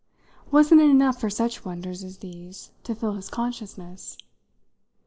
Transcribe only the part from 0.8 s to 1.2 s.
it enough